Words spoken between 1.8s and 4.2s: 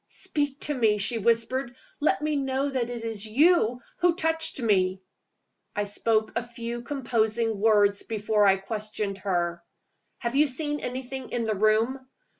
"Let me know that it is you who